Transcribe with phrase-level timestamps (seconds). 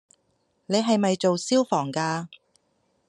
[0.65, 2.27] 你係咪做消防架